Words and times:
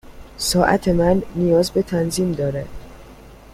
ساعت 0.37 0.87
من 0.87 1.23
نیاز 1.35 1.71
به 1.71 1.81
تنظیم 1.81 2.31
دارد. 2.31 2.67